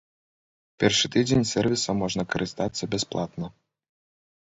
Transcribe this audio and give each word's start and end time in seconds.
Першы 0.83 1.05
тыдзень 1.17 1.45
сэрвісам 1.51 1.95
можна 2.07 2.27
карыстацца 2.35 2.83
бясплатна. 2.97 3.55